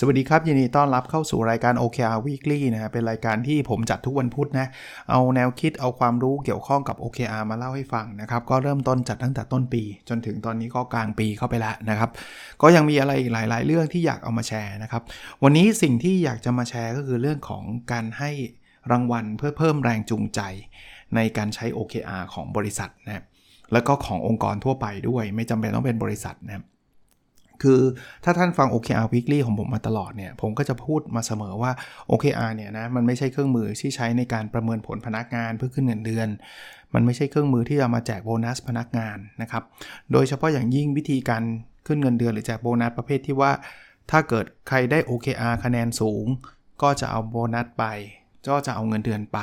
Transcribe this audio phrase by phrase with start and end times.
[0.00, 4.66] สวัสดีครับ ยินดีต้อนรับเข้าสู่รายการ OKR Weekly นะฮะเป็นรายการที่ผมจัดทุกวันพุธนะ
[5.10, 12.10] เอาแนวคิดเอาความรู้เกี่ยวข้องกับ OKR มาเล่าให้ฟังนะครับ ก็เริ่มต้นจัดตั้งแต่ต้นปี จนถึงตอนนี้ก็กลางปีเข้าไปแล้วนะครับ
[12.62, 15.02] ก็ยังมีอะไรอีกหลาย ๆ เรื่องที่อยากเอามาแชร์นะครับ
[15.42, 18.30] วันนี้สิ่งที่อยากจะมาแชร์ก็คือเรื่องของการให้
[18.92, 20.40] รางวัลเพื่อเพิ่มแรงจูงใจ
[21.14, 23.24] ในการใช้ OKR ของบริษัทนะ
[23.72, 26.64] แล้วก็ขององค์กรทั่วไปด้วย ไม่จำเป็นต้องเป็นบริษัทนะครับ
[27.62, 27.80] คือ
[28.24, 31.72] ถ้าท่านฟัง OKR Weekly ของผมมาตลอดเนี่ย ผมก็จะพูดมาเสมอว่า
[32.10, 36.28] OKR เนี่ยนะ มันไม่ใช่เครื่องมือที่ใช้ในการประเมินผลพนักงานเพื่อขึ้นเงินเดือน
[36.94, 39.62] มันไม่ใช่เครื่องมือที่จะมาแจกโบนัสพนักงานนะครับ
[40.12, 41.42] โดยเฉพาะอย่างยิ่งวิธีการ
[41.86, 43.52] ขึ้นเงินเดือนหรือแจกโบนัสประเภทที่ว่า
[44.10, 46.26] ถ้าเกิดใครได้ OKR คะแนนสูง
[46.82, 47.84] ก็จะเอาโบนัสไป
[48.48, 49.38] ก็จะเอาเงินเดือนไป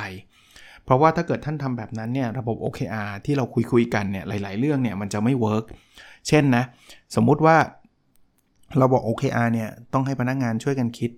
[0.84, 5.64] เพราะว่าถ้าเกิดท่านทำแบบนั้นเนี่ย ระบบ OKR ที่เราคุยคุยกันเนี่ย หลาย ๆ เรื่องเนี่ย มันจะไม่ work
[6.28, 6.64] เช่นนะ
[7.16, 7.56] สมมุติว่า
[8.78, 11.10] เราบอก OKR เนี่ยต้องให้พนักงานช่วยกันคิด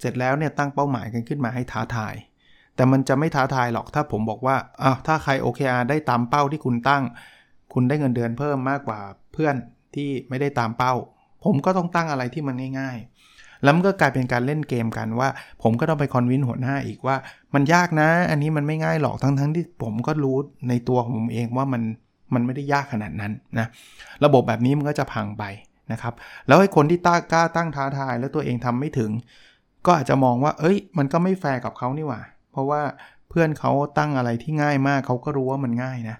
[0.00, 2.14] เสร็จแล้วเนี่ยตั้งเป้าหมายกันขึ้นมาให้ท้าทาย
[2.76, 7.02] แต่มันจะไม่ท้าทายหรอกถ้าผมบอกว่าอ้าวถ้าใคร OKR ได้ตามเป้าที่คุณตั้ง
[7.72, 9.00] คุณได้เงินเดือนเพิ่มมากกว่า
[9.32, 9.54] เพื่อน
[9.94, 10.94] ที่ไม่ได้ตามเป้า
[11.44, 15.28] ผมก็ต้องตั้งอะไรที่มันง่ายๆ แล้วมันก็กลายเป็นการเล่นเกมกันว่า
[15.62, 17.16] ผมก็ต้องไปคอนวินหัวหน้าอีกว่า
[17.54, 20.36] มันยากนะ อันนี้มันไม่ง่ายหรอกทั้งๆที่ผมก็รู้
[20.68, 21.82] ในตัวของผมเองว่ามัน
[22.34, 23.66] มันไม่ได้ยากขนาดนั้นนะ
[24.24, 25.44] ระบบแบบนี้มันก็จะพังไป
[25.92, 26.14] นะครับ
[26.48, 29.10] แล้วไอ้คนที่ต้ากล้าตั้งท้าทาย แล้วตัวเองทำไม่ถึง
[29.86, 32.20] ก็อาจจะมองว่า เอ้ย มันก็ไม่แฟร์กับเขานี่หว่า
[32.52, 32.80] เพราะว่า
[33.28, 36.16] เพื่อนเขาตั้งอะไรที่ง่ายมากเขาก็รู้ว่ามันง่ายนะ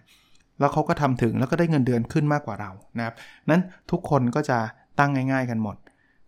[0.61, 3.15] แล้วเขาก็ทำถึงแล้วก็ได้เงินเดือนขึ้นมากกว่าเรานะครับ
[3.51, 4.59] นั้นทุกคนก็จะ
[4.99, 5.77] ตั้งง่าย ๆ กันหมด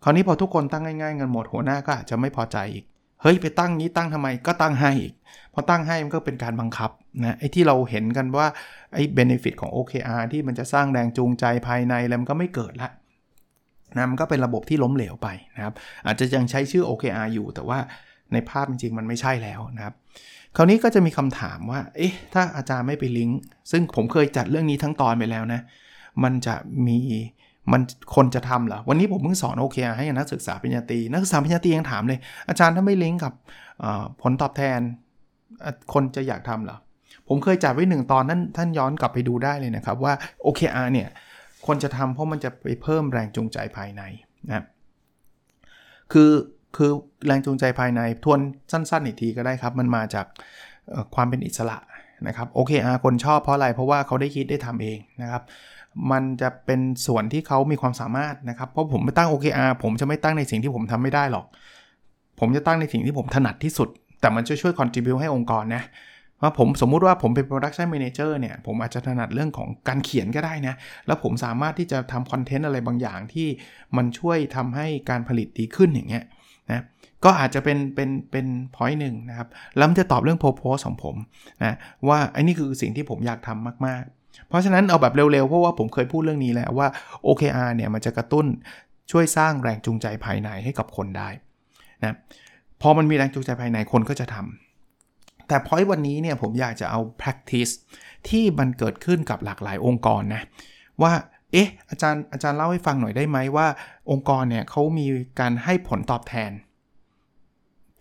[0.03, 2.85] คราวนี้พอทุกคนตั้งง่ายๆกันหมดหัวหน้าก็อาจจะไม่พอใจอีก
[3.21, 5.13] เฮ้ยไปตั้งนี้ตั้งทำไมก็ตั้งให้อีก
[5.53, 6.91] พอตั้งให้มันก็เป็นการบังคับ
[7.23, 8.47] นะไอ้ที่เราเห็นกันว่า
[8.93, 12.89] ไอ้ benefit ของ OKR ที่มันจะสร้างแรงจูงใจภายในแล้วมันก็ไม่เกิดละ
[13.95, 15.73] นะมันก็เป็นระบบที่ล้มเหลวไปนะครับ
[16.05, 17.79] อาจจะยังใช้ชื่อ OKR อยู่ แต่ว่า
[18.33, 19.93] ในภาพจริงๆ มันไม่ใช่แล้วนะครับ
[20.55, 23.39] คราวนี้ก็จะมีคำถามว่า เอ๊ะ ถ้าอาจารย์ไม่ไปลิงก์
[23.71, 25.61] ซึ่งผมเคยจัดเรื่องนี้ทั้งตอนไปแล้วนะ
[26.23, 26.55] มันจะ
[26.87, 26.99] มี
[27.71, 27.81] มัน
[28.15, 33.33] คนจะทำเหรอ วันนี้ผมเพิ่งสอน OKR ให้นักศึกษาปริญญาตรี นักศึกษาปริญญาตรียังถามเลย อาจารย์ถ้าไม่ลิงก์กับ
[34.21, 34.79] ผลตอบแทน
[35.93, 36.77] คนจะอยากทำเหรอ
[37.27, 40.13] ผมเคยจัดไว้หนึ่งตอนนั้นท่านย้อนกลับไปดูได้เลยนะครับว่า
[40.45, 41.07] OKR เนี่ย
[41.65, 44.01] คนจะทำเพราะมันจะไปเพิ่มแรงจูงใจภายใน
[44.47, 44.65] นะ
[46.13, 46.31] คือ
[46.75, 46.91] คือ
[47.25, 48.39] แรงจูงใจภายในทวน
[48.71, 50.25] สั้นๆอีกทีก็ได้ครับ มันมาจาก
[51.15, 51.77] ความเป็นอิสระ
[52.27, 55.43] นะครับโอเคอาคนชอบเพราะอะไร เพราะว่าเขาได้คิดได้ทำเองนะครับ
[56.11, 61.45] มันจะเป็นส่วนที่เขามีความสามารถนะครับ เพราะผมไม่ตั้ง OKR ผมจะไม่ตั้งในสิ่งที่ผมทำไม่ได้หรอก
[62.39, 65.83] ผมจะตั้งในสิ่งที่ผมถนัดที่สุด แต่มันจะช่วย contribu ให้องค์กรนะ
[66.41, 70.75] ว่าผมสมมุติว่าผมเป็น production manager เนี่ย ผมอาจจะถนัดเรื่องของการเขียนก็ได้นะ
[71.07, 73.47] แล้วผมสามารถที่จะทำคอนเทนต์อะไรบางอย่างที่
[73.97, 76.23] มันช่วยทำให้การผลิตดีขึ้นอย่างเงี้ย
[76.71, 76.83] นะ
[77.23, 78.45] ก็อาจจะเป็นเป็นเป็น
[78.75, 79.47] point หนึ่งนะครับ
[79.77, 81.15] แล้วจะตอบเรื่อง purpose ของผม
[81.63, 81.75] นะ
[82.07, 86.87] ว่าไอ้นี่คือสิ่งที่ผมอยากทำมากๆ เพราะฉะนั้นเอาแบบเร็วๆ เพราะว่าผมเคยพูดเรื่องนี้แล้วว่า
[87.27, 88.45] OKR เนี่ยมันจะกระตุ้น
[89.11, 91.29] ช่วยสร้างแรงจูงใจภายในให้กับคนได้
[92.03, 92.15] นะ
[92.81, 94.66] พอมันมีแรงจูงใจภายในคนก็จะทำ
[95.47, 97.73] แต่พอยวันนี้เนี่ยผมอยากจะเอา practice
[98.29, 100.41] ที่มันเกิดขึ้นกับหลากหลายองค์กรนะ
[101.03, 101.13] ว่า
[101.51, 103.67] เอ๊ะอาจารย์อาจารย์เล่าให้ฟังหน่อยได้ไหมว่า
[104.11, 105.07] องค์กรเนี่ยเขามี
[105.39, 106.51] การให้ผลตอบแทน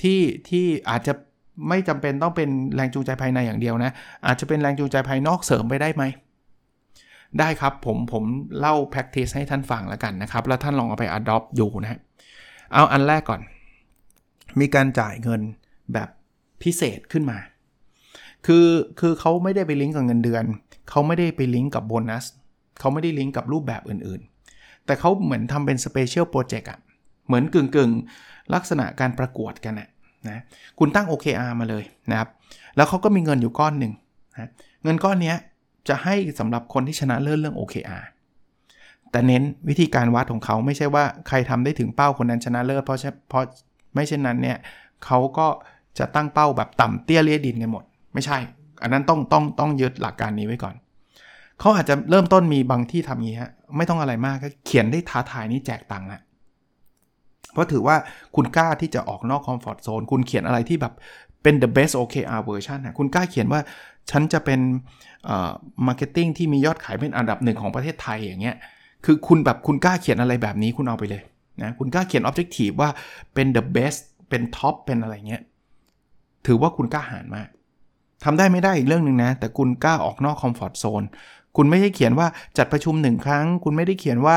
[0.02, 1.12] ที่ที่อาจจะ
[1.68, 3.92] ไม่จำเป็นต้องเป็นแรงจูงใจภายในอย่างเดียวนะ
[4.26, 6.04] อาจจะเป็นแรงจูงใจภายนอกเสริมไปได้ไหม
[7.38, 8.24] ได้ครับผมผม
[8.58, 12.00] เล่า practice ให้ท่านฟังแล้วกันนะครับ แล้วท่านลองเอาไป adopt อยู่นะ
[12.72, 13.40] เอาอันแรกก่อน
[14.60, 15.40] มีการจ่ายเงิน
[15.92, 16.08] แบบ
[16.66, 17.38] พิเศษขึ้นมา
[18.46, 18.66] คือ
[19.00, 20.44] คือเขาไม่ได้ไปลิงก์กับเงินเดือน
[20.90, 22.24] เขาไม่ได้ไปลิงก์กับโบนัส
[22.80, 26.78] เขาไม่ได้ลิงก์กับรูปแบบอื่นๆ แต่เขาเหมือนทำเป็น special project อะ
[27.26, 29.88] เหมือนกึ่งๆ ลักษณะการประกวดกันนะ
[30.28, 30.42] นะ
[30.78, 32.28] คุณตั้ง OKR มาเลยนะครับ
[32.76, 33.92] แล้วเขาก็มีเงินอยู่ก้อนหนึ่ง
[34.34, 34.50] นะ
[34.84, 35.34] เงินก้อนนี้
[35.88, 38.04] จะให้สำหรับคนที่ชนะเลิศเรื่อง OKR
[39.10, 42.98] แต่เน้นวิธีการวัดของเขาไม่ใช่ว่าใครทำได้ถึงเป้าคนนั้นชนะเลิศเพราะ
[43.28, 43.44] เพราะ
[43.94, 44.58] ไม่เช่นนั้นเนี่ย
[45.04, 45.46] เขาก็
[45.98, 47.84] จะตั้งเป้าแบบต่ำเตี้ยเลียดินกันหมด
[48.14, 48.38] ไม่ใช่
[48.82, 50.74] อันนั้นต้องต้องต้องยึดหลักการนี้ไว้ก่อน
[51.60, 56.20] เขาอาจจะเริ่มต้นมีบางที่ทำงี้ฮะไม่ต้องอะไรมากก็เขียนได้ท้าทายนี่แจกตังค์ละ
[57.52, 57.96] เพราะถือว่า
[58.34, 60.94] คุณกล้าที่จะออกนอกคอมฟอร์ทโซนคุณเขียนอะไรที่แบบ
[61.42, 63.60] เป็น the best OKR version นะคุณกล้าเขียนว่า
[64.10, 64.60] ฉันจะเป็น
[65.86, 68.56] marketing ที่มียอดขายเป็นอันดับหนึ่งของประเทศไทยอย่างเงี้ย
[69.04, 71.22] คือคุณแบบคุณกล้าเขียนอะไรแบบนี้คุณเอาไปเลย
[71.62, 72.90] นะ คุณกล้าเขียน objective ว่า
[73.34, 75.42] เป็น the best เป็น top เป็นอะไรเงี้ย
[76.46, 77.48] ถือว่าคุณกล้าหาญมาก
[78.24, 81.02] ทำได้ไม่ได้อีกเรื่องหนึ่งนะ แต่คุณกล้าออกนอก comfort zone
[81.56, 82.26] คุณไม่ได้เขียนว่า
[82.58, 84.36] จัดประชุมหนึ่งครั้ง คุณไม่ได้เขียนว่า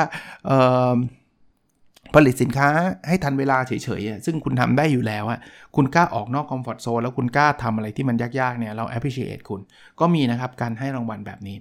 [2.16, 2.68] ผลิตสินค้า
[3.08, 5.40] ให้ทันเวลาเฉยๆ ซึ่งคุณทำได้อยู่แล้วอะ
[5.76, 9.62] คุณกล้าออกนอก comfort zone แล้วคุณกล้าทำอะไรที่มันยากๆ เนี่ย เรา appreciate คุณ
[10.00, 11.58] ก็มีนะครับการให้รางวัลแบบนี้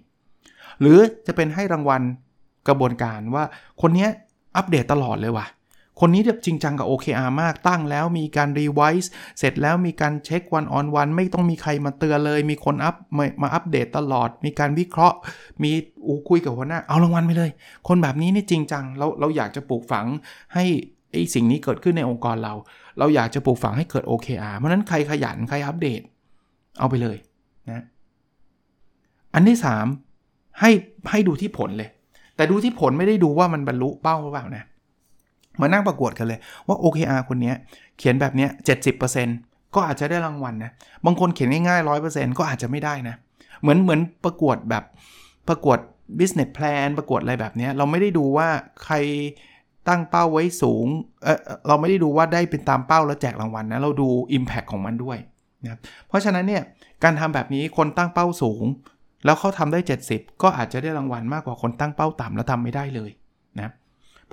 [0.81, 2.03] หรือจะเป็นให้รางวัล
[2.69, 3.45] กระบวนการว่า
[3.83, 4.09] คนนี้
[4.57, 5.47] อัปเดตตลอดเลยว่ะ
[6.01, 15.17] คนนี้จริงจังกับ OKR มากตั้งแล้วมีการรีไวซ์เสร็จแล้วมีการเช็ควันออนวันไม่ต้องมีใครมาเตือนเลย มีคนอัพมามาอัปเดตตลอด มีการวิเคราะห์
[15.63, 15.71] มี
[16.07, 17.51] อูคุยกับหัวหน้า เอารางวัลไปเลย
[17.89, 20.07] คนแบบนี้นี่จริงจังเราเราอยากจะปลูกฝัง
[20.55, 20.65] ให้
[21.13, 22.55] ไอ้สิ่งนี้เกิดขึ้นในองค์กรเรา
[22.99, 26.01] เราอยากจะปลูกฝังให้เกิด OKR เพราะนั้นใครขยันใครอัปเดต
[26.79, 27.17] เอาไปเลย
[27.71, 27.85] นะ
[29.35, 29.59] อันที่
[30.09, 30.71] 3 ให้
[31.11, 31.91] ให้ดูที่ผลเลย
[32.37, 34.65] แต่ดูที่ผลไม่ได้ดูว่ามันบรรลุเป้าหรือเปล่านะ
[35.61, 37.53] มานั่งประกวดกันเลยว่า OKR คนนี้
[37.99, 38.47] เขียนแบบนี้
[39.11, 40.73] 70%ก็อาจจะได้รางวัลนะ
[41.05, 43.17] บางคนเขียนง่ายๆ 100%ก็อาจจะไม่ได้นะ
[43.61, 44.85] เหมือนเหมือนประกวดแบบ
[45.49, 45.79] ประกวด
[46.19, 48.49] business plan ประกวดอะไรแบบนี้เราไม่ได้ดูว่า
[48.85, 48.97] ใคร
[49.89, 50.87] ตั้งเป้าไว้สูง
[51.25, 51.39] เออ
[51.69, 55.19] เราไม่ได้ดูว่าได้เป็นตามเป้าแล้วแจกรางวัลนะเราดู Impact ของมันด้วย
[55.65, 55.79] นะ
[56.09, 56.63] เพราะฉะนั้นเนี่ย
[57.05, 58.65] การทำแบบนี้คนตั้งเป้าสูง
[59.25, 63.11] แล้วเขาทำได้ 70 ก็อาจจะได้รางวัลมากกว่าคนตั้งเป้าต่ำแล้วทำไม่ได้เลย
[63.59, 63.73] นะ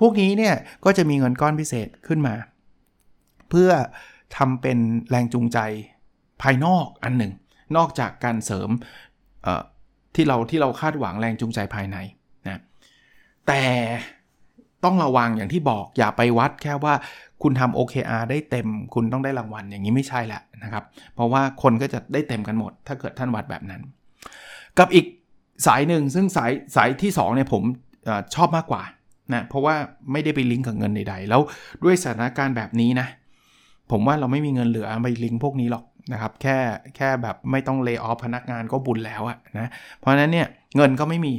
[0.00, 0.54] พวกนี้เนี่ย
[0.84, 2.34] ก็จะมีเงินก้อนพิเศษขึ้นมา
[3.50, 3.70] เพื่อ
[4.36, 4.78] ทำเป็น
[5.10, 5.58] แรงจูงใจ
[6.42, 7.32] ภายนอกอันหนึ่ง
[7.76, 8.70] นอกจากการเสริม
[10.14, 11.96] ที่เราที่เราคาดหวังแรงจูงใจภายใน
[12.46, 12.60] นะ
[13.46, 13.62] แต่
[14.84, 16.94] ต้องระวังอย่างที่บอกอย่าไปวัดแค่ว่า
[17.42, 20.84] คุณทำ OKR ได้เต็ม คุณต้องได้รางวัลอย่างนี้ไม่ใช่แหละนะครับ
[21.14, 23.82] เพราะว่าคนก็จะได้เต็มกันหมด ถ้าเกิดท่านวัดแบบนั้น
[24.78, 25.06] กับอีก
[25.66, 27.62] สายหนึ่งซึ่งสายสายที่2เนี่ยผม
[28.08, 28.82] อชอบมากกว่า
[29.34, 29.74] นะเพราะว่า
[30.12, 31.40] ไม่ได้ไปลิงก์กับเงินใดๆ แล้ว
[31.84, 33.06] ด้วยสถานการณ์แบบนี้นะ
[33.90, 36.56] ผมว่าเราไม่มีเงินเหลือไปลิงก์พวกนี้หรอกนะครับแค่
[36.96, 40.46] แค่แบบไม่ต้องเลิกออฟพนักงานก็บุญแล้วอะนะเพราะฉะนั้นเนี่ย
[40.76, 41.34] เงินก็ไม่มี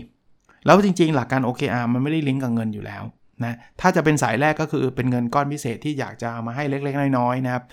[0.66, 3.04] แล้วจริงๆ หลักการ OKR มันไม่ได้ลิงก์กับเงินอยู่แล้ว
[3.44, 7.64] นะถ้าจะเป็นสายแรกก็คือเป็นเงินก้อนพิเศษที่อยากจะเอามาให้เล็กๆ น้อยๆนะครับ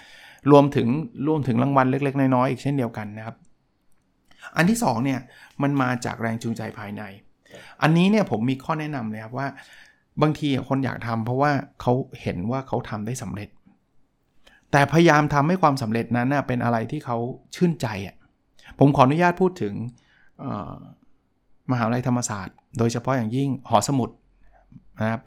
[0.51, 0.89] รวมถึง
[1.29, 3.37] รวมถึงรางวัลเล็ก ๆ น้อยๆอีกเช่นเดียวกันนะครับ
[4.57, 5.21] อันที่2เนี่ย
[5.63, 7.03] มันมาจากแรงจูงใจภายใน
[7.83, 9.49] อันนี้เนี่ยผมมีข้อแนะนำเลยครับว่า
[10.23, 11.51] บางทีคนอยากทำเพราะว่า
[11.81, 13.49] เขาเห็นว่าเขาทำได้สำเร็จ
[14.73, 17.17] แต่พยายามทำให้ความสำเร็จนั้นเป็นอะไรที่เขา
[17.55, 18.17] ชื่นใจอะ
[18.79, 19.75] ผมขออนุญาตพูดถึง
[21.71, 24.11] มหาวิทยาลัยธรรมศาสตร์ โดยเฉพาะอย่างยิ่งหอสมุด
[25.01, 25.21] นะครับ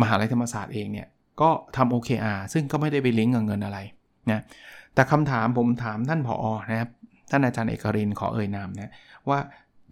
[0.00, 1.08] มหาวิทยาลัยธรรมศาสตร์เองเนี่ย
[1.40, 3.78] ก็ทำ OKR ซึ่งก็ไม่ได้ไปลิงก์กับเงินอะไร
[4.30, 4.42] นะ
[4.94, 6.90] แต่คำถามผมถามท่านผออนะครับ
[7.30, 8.92] ท่านอาจารย์เอกรินขอเอ่ยนามนะ
[9.28, 9.38] ว่า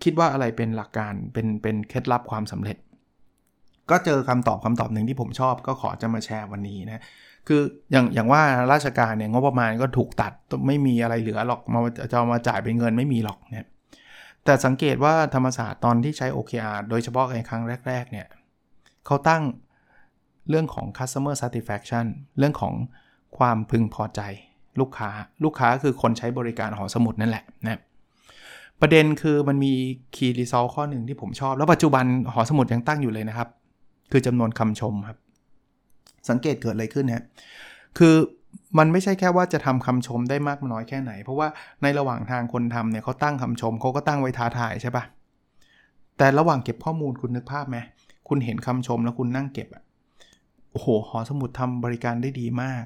[0.03, 2.77] คิดว่าอะไรเป็นหลักการเป็นเป็นเคล็ดลับความสำเร็จ
[3.91, 7.03] ก็เจอคำตอบคำตอบหนึ่งที่ผมชอบก็ขอจะมาแชร์วันนี้นะ
[7.49, 7.61] คือ
[7.93, 8.43] อย่างอย่างว่า
[8.73, 10.33] ราชการเนี่ยงบประมาณก็ถูกตัด
[10.67, 11.81] ไม่มีอะไรเหลือหรอกมา
[12.13, 13.67] จะมาจ่ายเป็นเงินไม่มีหรอกเนี่ย
[14.45, 18.27] แต่สังเกตว่าธรรมศาสตร์ตอนที่ใช้ OKR โดยเฉพาะในครั้งแรก ๆ เนี่ย
[19.07, 19.43] เขาตั้ง
[20.49, 22.07] เรื่องของ customer satisfaction
[22.39, 22.75] เรื่องของ
[23.39, 24.21] ความพึงพอใจ
[24.81, 25.11] ลูกค้า
[25.45, 27.81] ลูกค้าคือคนใช้บริการหอสมุดนั่นแหละนะ
[28.81, 29.73] ประเด็นคือมันมี
[30.15, 33.49] key result ข้อหนึ่งที่ผมชอบ แล้วปัจจุบันหอสมุดยังตั้งอยู่เลยนะครับ
[34.13, 35.19] คือจำนวนคำชมครับ
[36.29, 37.23] สังเกตเกิดอะไรขึ้นเนี่ย
[37.99, 38.15] คือ
[38.79, 41.49] มันไม่ใช่แค่ว่าจะทำคำชมได้มากน้อยแค่ไหน เพราะว่า
[41.83, 45.05] ในระหว่างทางคนทำเนี่ยเขาตั้งคำชมเขาก็ตั้งไว้ท้าทายใช่ปะ
[46.19, 47.79] แต่ระหว่างเก็บข้อมูลคุณนึกภาพไหม
[48.29, 49.83] คุณเห็นคำชมแล้วคุณนั่งเก็บอะ
[50.71, 52.85] โอ้โหหอสมุดทำบริการได้ดีมาก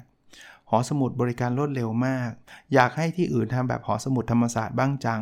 [0.69, 2.29] หอสมุดบริการรวดเร็วมาก
[2.73, 5.21] อยากให้ที่อื่นทำแบบหอสมุดธรรมศาสตร์บ้างจัง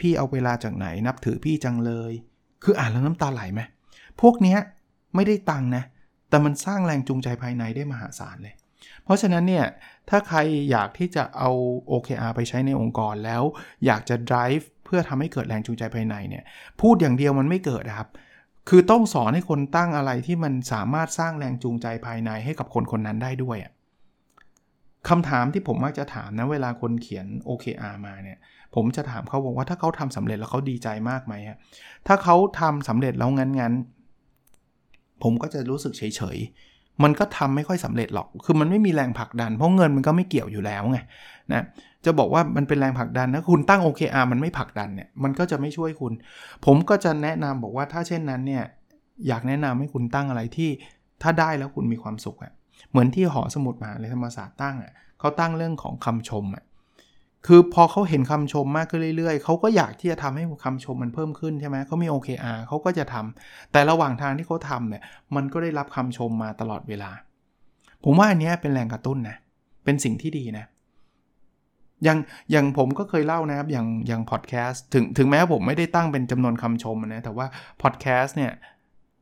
[0.00, 2.12] พี่ๆเอาเวลาจากไหนนับถือพี่จังเลย
[2.64, 3.60] คืออ่านแล้วน้ำตาไหลไหม
[4.20, 4.58] พวกเนี้ย
[5.14, 5.84] ไม่ได้ตังนะ
[6.28, 8.54] แต่มันสร้างแรงจูงใจภายในได้มหาศาลเลย
[9.04, 9.66] เพราะฉะนั้นเนี่ย
[10.10, 10.38] ถ้าใคร
[10.70, 11.50] อยากที่จะเอา
[11.90, 13.42] OKR ไปใช้ในองค์กรแล้ว
[13.86, 16.44] อยากจะ drive เพื่อทำให้เกิดแรงจูงใจภายในเนี่ย
[16.80, 18.08] พูดอย่างเดียวมันไม่เกิดครับ
[18.68, 23.58] คือต้องสอนให้คนตั้งอะไรที่มันสามารถสร้างแรงจูงใจภายในให้กับคนคนนั้นได้ด้วย
[25.08, 28.38] คำถามที่ผมมักจะถามนะเวลาคนเขียน OKR มาเนี่ย
[28.74, 31.34] ผมจะถามเขาบอกว่าถ้าเขาทำสำเร็จแล้วเขาดีใจมากไหม
[32.06, 33.74] ถ้าเขาทำสำเร็จแล้วงั้นงั้น
[35.24, 40.98] ผมก็จะรู้สึกเฉยๆ มันก็ทำไม่ค่อยสำเร็จหรอก คือมันไม่มีแรงผลักดัน เพราะเงินมันก็ไม่เกี่ยวอยู่แล้วไง
[41.52, 41.64] นะ
[42.04, 46.12] จะบอกว่ามันเป็นแรงผลักดันนะคุณตั้ง OKR มันไม่ผลักดันเนี่ย มันก็จะไม่ช่วยคุณ
[46.64, 48.64] ผมก็จะแนะนำบอกว่าถ้าเช่นนั้นเนี่ย
[49.28, 50.70] อยากแนะนำให้คุณตั้งอะไรที่
[51.22, 52.52] ถ้าได้แล้วคุณมีความสุขอะ
[52.90, 56.64] เหมือนที่หอสมุดมหาเลยธรรมศาสตร์ตั้งอะเขาตั้งเรื่องของคำชมอะ
[57.46, 65.02] คือพอเขาเห็นคำชมมากขึ้นเรื่อยๆ เขาก็อยากที่จะทำให้คำชมมันเพิ่มขึ้นใช่ไหมเขามี OKR เขาก็จะทำแต่ระหว่างทางที่เขาทำเนี่ย
[65.36, 67.10] มันก็ได้รับคำชมมาตลอดเวลา
[68.04, 69.36] ผมว่าอันนี้เป็นแรงกระตุ้นนะ
[69.84, 70.64] เป็นสิ่งที่ดีนะ
[72.04, 72.18] อย่าง
[72.50, 77.46] อย่างผมก็เคยเล่านะครับ อย่างอย่างพอดแคสต์ ถึงถึงแม้ผมไม่ได้ตั้งเป็นจำนวนคำชมนะ แต่ว่า
[77.82, 78.52] พอดแคสต์เนี่ย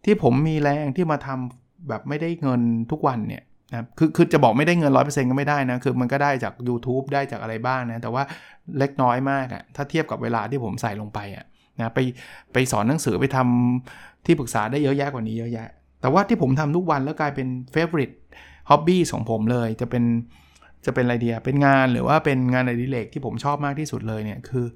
[0.04, 8.22] ที่ผมมีแรงที่มาทำแบบไม่ได้เงินทุกวันเนี่ย นะคือคือจะบอกไม่ได้เงิน 100%ก็ไม่ได้นะ คือมันก็ได้จาก YouTube ได้จากอะไรบ้างนะ แต่ว่า
[8.78, 11.44] เล็กน้อยมากอะถ้าเทียบกับเวลาที่ผมใส่ลงไปอะ
[11.80, 11.98] นะไป
[12.52, 15.68] ไปสอนหนังสือไปทำที่ปรึกษาได้เยอะแยะกว่านี้เยอะแยะ
[16.00, 18.14] แต่ว่าที่ผมทำทุกวันแล้วกลายเป็น favorite
[18.70, 20.04] hobby ของผมเลย จะเป็น
[20.86, 24.66] จะเป็นอะไรเดียเป็นงานหรือว่าเป็นงานอดิเรกที่ผมชอบมากที่สุดเลยเนี่ยคือ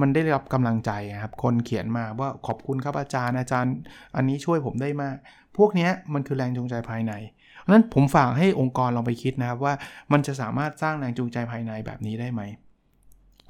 [0.00, 0.90] มันได้รับกำลังใจ
[1.22, 3.74] ครับ คนเขียนมาว่าขอบคุณครับอาจารย์อาจารย์
[4.16, 5.16] อันนี้ช่วยผมได้มาก
[5.58, 7.12] พวกนี้มันคือแรงจูงใจภายใน
[7.72, 9.74] นั้นผมฝากให้องค์กรลองไปคิดนะครับว่า
[10.12, 12.42] มันจะสามารถสร้างแรงจูงใจภายในแบบนี้ได้ไหม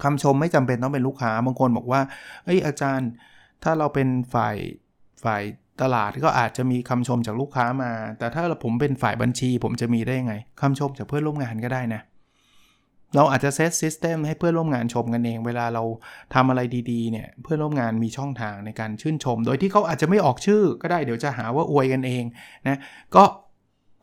[0.03, 2.01] คำชมไม่จำเป็นต้องเป็นลูกค้าบางคนบอกว่า
[2.45, 3.11] เอ้ยอาจารย์
[3.63, 4.57] ถ้าเราเป็นฝ่าย
[5.25, 5.43] ฝ่าย
[5.83, 12.03] ตลาดก็อาจจะมีคำชมจากลูกค้ามา แต่ถ้าผมเป็นฝ่ายบัญชี ผมจะมีได้ยังไงคำชมจากเพื่อนร่วมงานก็ได้นะ
[13.17, 15.85] เราอาจจะเซตซิสเต็มให้เพื่อนร่วมงานชมกันเอง เวลาเรา
[16.35, 16.61] ทำอะไร
[16.91, 22.25] ดีๆเนี่ยเพื่อนร่วมงานมีช่องทางในการชื่นชม โดยที่เขาอาจจะไม่ออกชื่อก็ได้เดี๋ยวจะหาว่าอวยกันเอง
[22.69, 22.79] นะ
[23.17, 23.25] ก็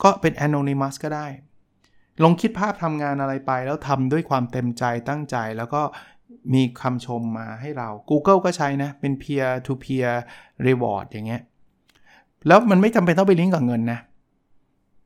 [0.03, 1.27] ก็เป็น anonymous ก็ได้
[2.23, 5.81] ลองคิดภาพทำงานอะไรไป แล้วทำด้วยความเต็มใจตั้งใจ แล้วก็
[6.53, 10.13] มีคำชมมาให้เรา Google ก็ใช้นะ เป็น peer to peer
[10.67, 11.41] reward อย่างเงี้ย
[12.47, 13.99] แล้วมันไม่จำเป็นต้องไปลิงก์กับเงินนะ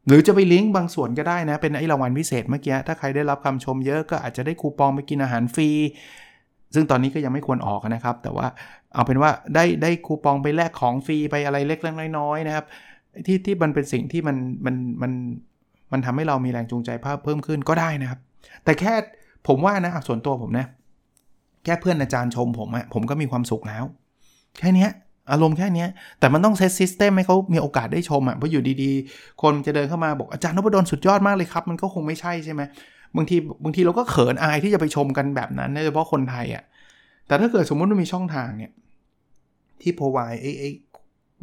[0.08, 5.70] หรือจะไปลิงก์บางส่วนก็ได้นะ เป็นไอรางวัลพิเศษเมื่อกี้ ถ้าใครได้รับคำชมเยอะก็อาจจะได้คูปองไปกินอาหารฟรี
[6.74, 8.48] ซึ่งตอนนี้ก็ยังไม่ควรออกนะครับ แต่ว่า
[8.94, 12.66] เอาเป็นว่าได้ได้คูปองไปแลกของฟรีไปอะไรเล็กๆน้อยๆนะครับ
[13.28, 15.12] ที่ที่มันเป็นสิ่งที่มันมันมัน
[15.92, 18.20] มันทำให้เรามีแรงจูงใจภาพเพิ่มขึ้นก็ได้นะครับ
[18.64, 18.94] แต่แค่
[19.48, 20.66] ผมว่านะส่วนตัวผมนะ
[21.64, 23.84] แค่เพื่อนอาจารย์ชมผมอะผมก็มีความสุขแล้ว
[24.60, 24.88] แค่นี้
[25.32, 25.86] อารมณ์แค่นี้
[26.20, 32.62] แต่มันต้องเซตซิสเต็มให้เขามีโอกาสได้ชมอะเพราะอยู่ดีๆ คนจะเดินเข้ามาบอกอาจารย์นพดลสุดยอดมากเลยครับ มันก็คงไม่ใช่ใช่ไหม
[33.16, 36.64] บางทีบางทีเราก็เขินอายที่จะไปชมกันแบบนั้นโดยเฉพาะคนไทยอะ
[37.28, 38.72] แต่ถ้าเกิดสมมติมันมีช่องทางเนี่ย
[39.82, 40.70] ที่พอไวไอ้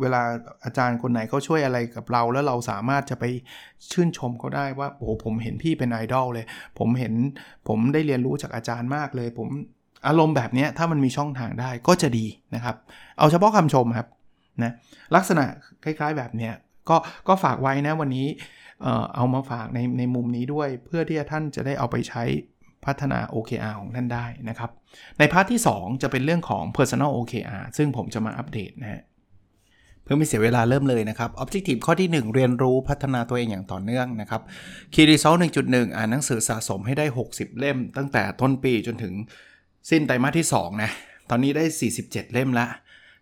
[0.01, 0.23] เวลา
[0.65, 3.25] อาจารย์คนไหนเขาช่วยอะไรกับเรา แล้วเราสามารถจะไป
[3.93, 6.47] ชื่นชมเขาได้ว่าโอ้ผมเห็นพี่เป็นไอดอลเลย
[6.79, 7.15] ผมเห็น
[7.69, 9.49] ผมได้เรียนรู้จากอาจารย์มากเลย ผม
[10.09, 12.77] อารมณ์แบบนี้ถ้ามันมีช่องทางได้ก็จะดีนะครับ
[13.19, 14.09] เอาเฉพาะคำชมครับ
[14.63, 14.73] นะ
[15.17, 15.45] ลักษณะ
[15.85, 16.51] คล้ายๆแบบนี้
[16.89, 16.97] ก็
[17.29, 18.27] ก็ฝากไว้นะวันนี้
[18.83, 22.25] เอ่อเอามาฝากในในมุมนี้ด้วยเพื่อที่ท่านจะได้เอาไปใช้
[22.85, 24.71] พัฒนา OKR ของท่านได้นะครับ
[25.19, 29.03] ในพาร์ทที่ 2 จะเป็นเรื่องของ Personal OKR ซึ่งผมจะมาอัปเดตนะฮะ
[30.07, 34.43] เพื่อไม่เสียเวลาเริ่มเลยนะครับ Objective ข้อที่ 1 เรียนรู้พัฒนาตัวเองอย่างต่อเนื่องนะครับ
[34.95, 39.15] Key Result 1.1 อ่านหนังสือสะสมให้ได้ 60 เล่ม ตั้งแต่ต้นปีจนถึง
[39.91, 40.91] สิ้นไตรมาสที่ 2 นะ
[41.31, 41.65] ตอนนี้ได้
[41.99, 42.69] 47 เล่มแล้ว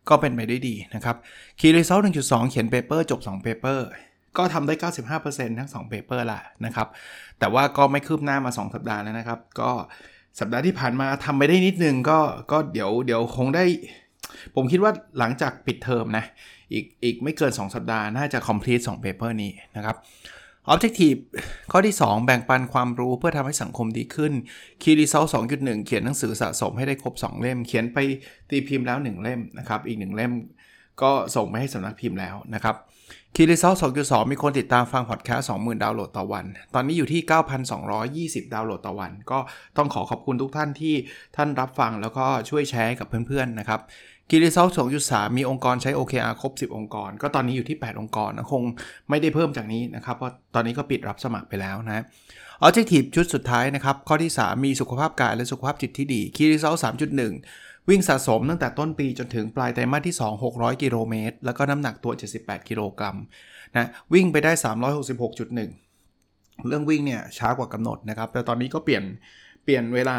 [0.08, 1.16] ก็เป็นไปได้ดีนะครับ
[1.60, 3.86] Key Result 1.2 เขียน paper จบ 2 paper
[4.36, 4.74] ก็ทำได้
[5.16, 6.88] 95%ทั้ง2 paper ละนะครับ
[7.38, 9.70] แต่ว่าก็ไม่คืบหน้ามา 2 สัปดาห์แล้วนะครับ ก็
[10.40, 12.18] สัปดาห์ที่ผ่านมาทำไปได้นิดนึงก็
[12.52, 13.64] ก็เดี๋ยวเดี๋ยวคงได้
[14.54, 16.24] ผมคิดว่าหลังจากปิดเทอมนะ
[16.74, 19.96] อีกอีกไม่เกิน 2 สัปดาห์น่าจะ complete 2 paper นี้นะครับ
[20.72, 21.20] Objective
[21.70, 24.32] ข้อที่ 2 แบ่งปันความรู้เพื่อทำให้สังคมดีขึ้น
[24.82, 27.98] Key Result 2.1 เขียนหนังสือสะสมให้ได้ครบ 2 เล่ม เขียนไป
[28.50, 30.32] ตีพิมพ์แล้ว 1 เล่มนะครับ อีก 1 เล่ม
[31.02, 32.76] ก็ส่งไปให้สำนักพิมพ์แล้วนะครับ
[33.34, 37.20] Key Result 2.2 มีคนติดตามฟังพอดแคสต์20,000 ดาวน์โหลดต่อวัน ตอนนี้อยู่ที่
[38.42, 39.38] 9,220 ดาวน์โหลดต่อวัน ก็
[39.76, 40.94] ต้องขอขอบคุณทุกท่านที่
[41.36, 43.80] ท่านรับฟังแล้วก็ช่วยแชร์กับเพื่อนๆนะครับ
[44.30, 44.68] กีรีเซล
[45.02, 48.62] 2.3มีองค์กรใช้ OKR ครบ 10 องค์กร ก็ตอนนี้อยู่ที่ 8 องค์กรนะคง
[49.10, 52.04] ไม่ได้เพิ่มจากนี้นะครับเพราะตอนนี้ก็ปิดรับสมัครไปแล้วนะ
[52.66, 56.74] Objective ชุดสุดท้ายนะครับ ข้อที่ 3 มีสุขภาพกายและสุขภาพจิตที่ดีคีรีเซล
[57.32, 63.16] 3.1วิ่งสะสมตั้งแต่ต้นปีจนถึงปลายไตรมาสที่ 2 600 กิโลเมตร แล้วก็น้ำหนักตัว 78 กิโลกรัม
[63.76, 64.52] นะวิ่งไปได้
[65.18, 69.04] 366.1 เรื่องวิ่งเนี่ยช้ากว่ากำหนดนะครับ แต่ตอนนี้ก็เปลี่ยน
[69.64, 70.16] เปลี่ยนเวลา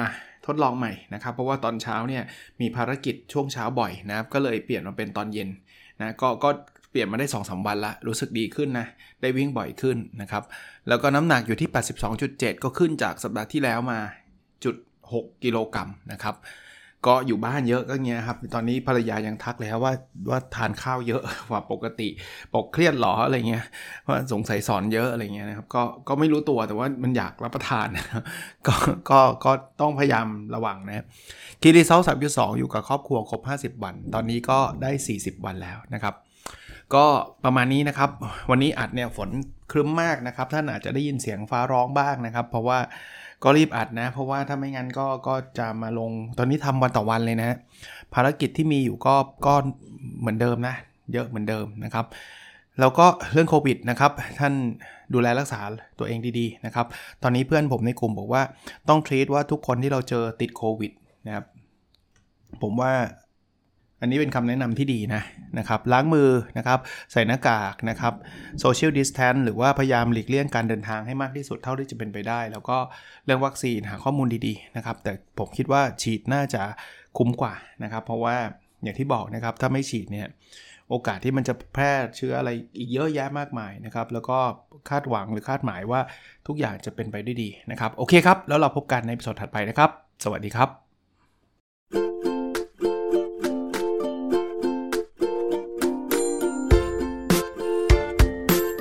[0.48, 2.24] ทดลองใหม่นะครับ เพราะว่าตอนเช้าเนี่ย
[2.62, 5.50] มีภารกิจช่วงเช้าบ่อยนะครับก็เลยเปลี่ยนมาเป็นตอนเย็น
[6.00, 6.50] นะก็ก็
[6.92, 8.88] เปลี่ยนมาได้2อสวันละรู้สึกดีขึ้นนะ
[9.22, 10.44] ได้วิ่งบ่อยขึ้นนะครับ
[10.88, 11.70] แล้วก็น้ำหนักอยู่ที่
[12.16, 14.00] 82.7 ก็ขึ้นจากสัปดาห์ที่แล้วมา
[14.64, 14.76] จุด
[15.14, 16.36] 6กิโลกรัมนะครับ
[17.08, 19.94] ก็อยู่บ้านเยอะก็เงี้ยครับ ตอนนี้ภรรยายังทักเลยครับว่า
[20.30, 22.10] ว่าทานข้าวเยอะกว่าปกติ
[22.54, 23.64] ปกเครียดหรออะไรเงี้ย
[24.08, 27.88] ว่าสงสัยสอนเยอะอะไรเงี้ยนะครับก็ก็ไม่รู้ตัวแต่ว่ามันอยากรับประทาน
[28.68, 28.76] ก็
[29.10, 31.06] ก็ก็ต้องพยายามระวังนะ
[31.62, 33.42] คีรีเซลสามจุดสองอยู่กับครอบครัวครบ
[33.76, 36.16] 50 วัน ตอนนี้ก็ได้ 40 วันแล้วนะครับ
[36.96, 37.06] ก็
[37.44, 38.10] ประมาณนี้นะครับ
[38.50, 39.30] วันนี้อัดเนี่ยฝน
[39.72, 42.80] ครึ้มมากนะครับ ท่านอาจจะได้ยินเสียงฟ้าร้องบ้างนะครับ เพราะว่า
[43.46, 47.58] ก็รีบอัดนะ เพราะว่าถ้าไม่งั้นก็ก็จะมาลงตอนนี้ทำวันต่อวันเลยนะ
[48.14, 49.54] ภารกิจที่มีอยู่ก็ก็
[50.20, 50.76] เหมือนเดิมนะ
[51.14, 52.06] เยอะเหมือนเดิมนะครับ
[52.80, 54.54] แล้วก็เรื่องโควิดนะครับ ท่าน
[55.14, 55.60] ดูแลรักษา
[56.00, 56.86] ตัวเองดีๆนะครับ
[57.24, 58.42] ตอนนี้เพื่อนผมในกลุ่มบอกว่า
[58.90, 60.92] ต้องทรีตว่าทุกคนที่เราเจอติดโควิด
[61.26, 61.46] นะครับ
[62.62, 62.92] ผมว่า
[64.06, 65.22] อันนี้เป็นคำแนะนำที่ดีนะ
[65.60, 66.80] นะครับ ล้างมือนะครับ
[67.12, 68.14] ใส่หน้ากากนะครับ
[68.60, 72.78] โซเชียลดิสแทนหรือว่าพยายามหลีกเลี่ยงการเดินทางให้มากที่สุดเท่าที่จะเป็นไปได้ แล้วก็
[73.26, 76.64] เรื่องวัคซีนหาข้อมูลดีๆนะครับ แต่ผมคิดว่าฉีดน่าจะ
[77.18, 78.36] คุ้มกว่านะครับ เพราะว่า
[78.84, 80.28] อย่างที่บอกนะครับ ถ้าไม่ฉีดเนี่ย
[80.90, 84.38] โอกาสที่มันจะแพร่เชื้ออะไรอีกเยอะแยะมากมายนะครับ แล้วก็
[84.90, 86.02] คาดหวังหรือคาดหมายว่า
[86.48, 89.90] ทุกอย่างจะเป็นไปได้ดีนะครับ โอเคครับ แล้วเราพบกันในสดถัดไปนะครับ
[90.24, 90.85] สวัสดีครับ